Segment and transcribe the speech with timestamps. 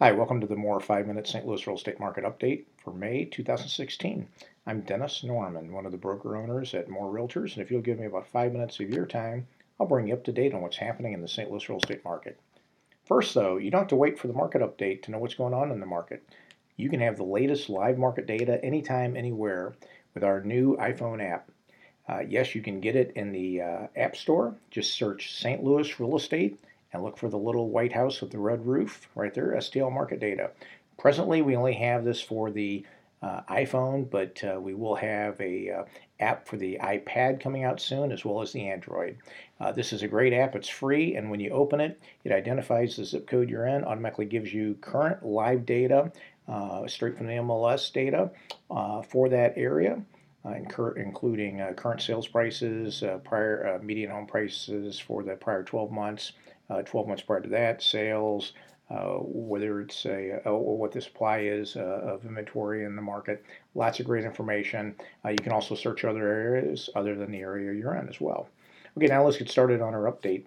[0.00, 1.44] Hi, welcome to the More 5 Minute St.
[1.44, 4.28] Louis Real Estate Market Update for May 2016.
[4.64, 7.98] I'm Dennis Norman, one of the broker owners at More Realtors, and if you'll give
[7.98, 9.48] me about 5 minutes of your time,
[9.80, 11.50] I'll bring you up to date on what's happening in the St.
[11.50, 12.38] Louis real estate market.
[13.06, 15.52] First, though, you don't have to wait for the market update to know what's going
[15.52, 16.22] on in the market.
[16.76, 19.74] You can have the latest live market data anytime, anywhere
[20.14, 21.50] with our new iPhone app.
[22.08, 24.54] Uh, yes, you can get it in the uh, App Store.
[24.70, 25.64] Just search St.
[25.64, 26.60] Louis Real Estate
[26.92, 30.20] and look for the little white house with the red roof right there, STL market
[30.20, 30.50] data.
[30.98, 32.84] Presently, we only have this for the
[33.22, 35.82] uh, iPhone, but uh, we will have a uh,
[36.20, 39.16] app for the iPad coming out soon, as well as the Android.
[39.60, 40.54] Uh, this is a great app.
[40.54, 44.26] It's free, and when you open it, it identifies the zip code you're in, automatically
[44.26, 46.12] gives you current live data,
[46.48, 48.30] uh, straight from the MLS data
[48.70, 50.00] uh, for that area.
[50.44, 56.32] Including current sales prices, prior median home prices for the prior 12 months,
[56.70, 58.52] uh, 12 months prior to that, sales,
[58.90, 63.44] uh, whether it's a, uh, what the supply is uh, of inventory in the market.
[63.74, 64.94] Lots of great information.
[65.24, 68.48] Uh, you can also search other areas other than the area you're in as well.
[68.96, 70.44] Okay, now let's get started on our update.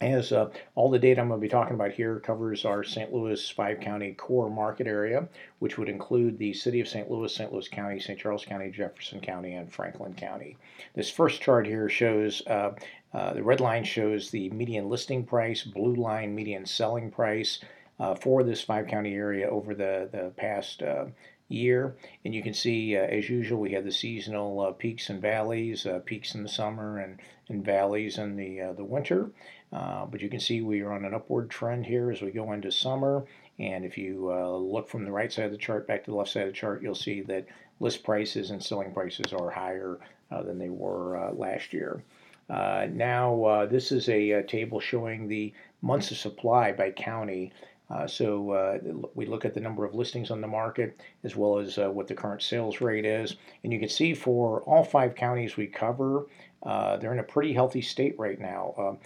[0.00, 3.12] As uh, all the data I'm going to be talking about here covers our St.
[3.12, 7.10] Louis five county core market area, which would include the city of St.
[7.10, 7.52] Louis, St.
[7.52, 8.18] Louis County, St.
[8.18, 10.56] Charles County, Jefferson County, and Franklin County.
[10.94, 12.72] This first chart here shows uh,
[13.12, 17.60] uh, the red line shows the median listing price, blue line median selling price
[17.98, 21.04] uh, for this five county area over the, the past uh,
[21.50, 21.96] year.
[22.24, 25.86] And you can see, uh, as usual, we have the seasonal uh, peaks and valleys,
[25.86, 29.30] uh, peaks in the summer and, and valleys in the, the winter.
[29.70, 32.70] but you can see we are on an upward trend here as we go into
[32.70, 33.24] summer.
[33.58, 36.30] And if you look from the right side of the chart back to the left
[36.30, 37.46] side of the chart, you'll see that
[37.78, 39.98] list prices and selling prices are higher
[40.30, 42.02] than they were last year.
[42.50, 47.52] Uh, now, uh, this is a, a, table showing the months of supply by county.
[47.90, 48.78] Uh, so uh,
[49.14, 52.06] we look at the number of listings on the market as well as uh, what
[52.06, 53.36] the current sales rate is.
[53.64, 56.26] And you can see for all five counties we cover,
[56.62, 58.98] uh, they're in a pretty healthy state right now.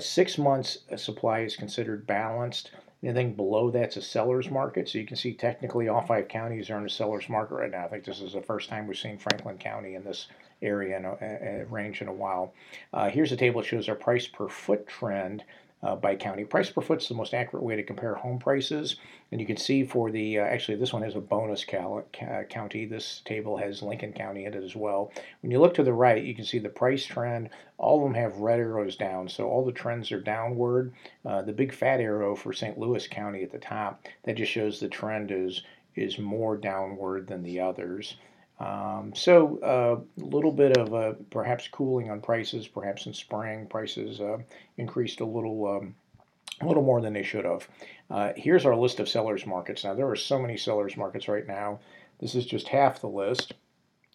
[0.00, 2.72] six months supply is considered balanced.
[3.02, 4.88] Anything below that's a seller's market.
[4.88, 7.84] So you can see technically all five counties are in a seller's market right now.
[7.84, 10.26] I think this is the first time we've seen Franklin County in this
[10.62, 12.52] area in a, a range in a while.
[12.92, 15.44] Uh, here's a table that shows our price per foot trend
[15.82, 16.44] uh, by county.
[16.44, 18.96] Price per foot is the most accurate way to compare home prices.
[19.30, 22.44] And you can see for the, uh, actually this one has a bonus cal- ca-
[22.44, 22.86] county.
[22.86, 25.12] This table has Lincoln County in it as well.
[25.42, 27.50] When you look to the right, you can see the price trend.
[27.78, 30.92] All of them have red arrows down, so all the trends are downward.
[31.24, 32.78] Uh, the big fat arrow for St.
[32.78, 35.62] Louis County at the top, that just shows the trend is,
[35.94, 38.16] is more downward than the others.
[38.58, 43.66] Um, so uh, a little bit of uh, perhaps cooling on prices, perhaps in spring
[43.66, 44.38] prices uh,
[44.78, 45.94] increased a little, um,
[46.60, 47.68] a little more than they should have.
[48.10, 49.84] Uh, here's our list of sellers markets.
[49.84, 51.80] Now there are so many sellers markets right now.
[52.18, 53.52] This is just half the list.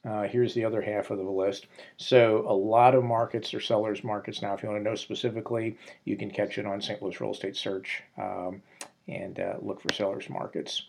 [0.04, 1.68] Uh, here's the other half of the list.
[1.98, 4.56] So a lot of markets are sellers markets now.
[4.56, 7.02] If you want to know specifically, you can catch it on St.
[7.04, 8.64] Louis Real Estate Search um,
[9.08, 10.84] and uh, look for sellers markets.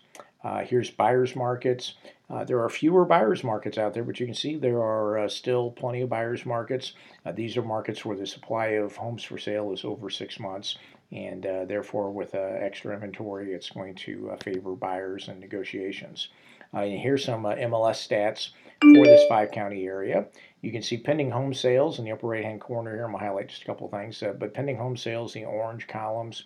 [0.45, 1.95] Uh, here's buyers markets.
[2.29, 5.29] Uh, there are fewer buyers markets out there, but you can see there are uh,
[5.29, 6.95] still plenty of buyers markets.
[7.27, 10.79] Uh, these are markets where the supply of homes for sale is over six months,
[11.13, 16.29] and uh, therefore, with uh, extra inventory, it's going to favor buyers and negotiations.
[16.73, 20.25] and here's some MLS stats for this five county area.
[20.63, 23.05] You can see pending home sales in the upper right hand corner here.
[23.05, 24.23] I'm going to highlight just a couple things.
[24.39, 26.45] but pending home sales, the orange columns,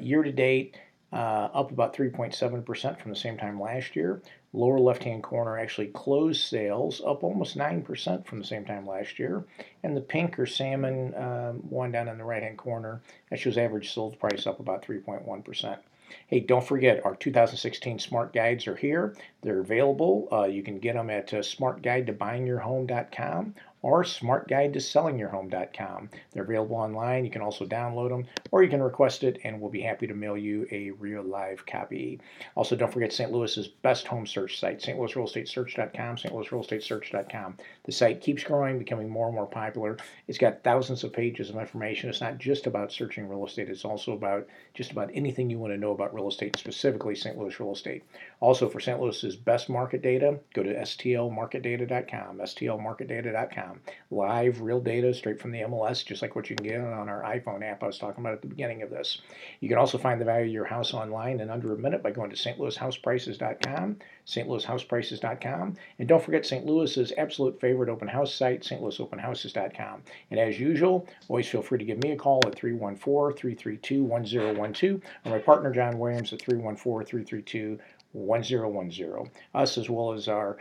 [0.00, 0.76] year to date,
[1.12, 4.22] uh, up about 3.7% from the same time last year.
[4.54, 9.18] Lower left hand corner actually closed sales up almost 9% from the same time last
[9.18, 9.44] year.
[9.82, 13.58] And the pink or salmon um, one down in the right hand corner, that shows
[13.58, 15.78] average sold price up about 3.1%.
[16.26, 19.16] Hey, don't forget our 2016 Smart Guides are here.
[19.40, 20.28] They're available.
[20.30, 26.08] Uh, you can get them at uh, smartguidetobuyingyourhome.com or smartguidetosellingyourhome.com.
[26.30, 27.24] They're available online.
[27.24, 30.14] You can also download them or you can request it and we'll be happy to
[30.14, 32.20] mail you a real live copy.
[32.54, 33.32] Also, don't forget St.
[33.32, 37.56] Louis's best home search site, stlouisrealestatesearch.com, stlouisrealestatesearch.com.
[37.84, 39.96] The site keeps growing, becoming more and more popular.
[40.28, 42.08] It's got thousands of pages of information.
[42.08, 45.72] It's not just about searching real estate, it's also about just about anything you want
[45.72, 47.36] to know about real estate, specifically St.
[47.36, 48.04] Louis real estate.
[48.40, 49.00] Also, for St.
[49.00, 53.80] Louis's best market data, go to stlmarketdata.com, stlmarketdata.com StreetLoisHousing.com.
[54.10, 57.22] Live, real data straight from the MLS, just like what you can get on our
[57.22, 59.22] iPhone app I was talking about at the beginning of this.
[59.60, 62.10] You can also find the value of your house online in under a minute by
[62.10, 63.96] going to stlouishouseprices.com,
[64.26, 66.66] stlouishouseprices.com, and don't forget St.
[66.66, 70.02] Louis's absolute favorite open house site, stlouisopenhouses.com.
[70.30, 75.02] And as usual, always feel free to give me a call at 314 332 1012
[75.24, 77.78] or my partner John Williams at 314 332
[78.12, 79.30] 1010.
[79.54, 80.58] Us, as well as our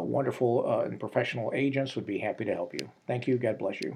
[0.00, 2.90] wonderful uh, and professional agents, would be happy to help you.
[3.06, 3.36] Thank you.
[3.38, 3.92] God bless you.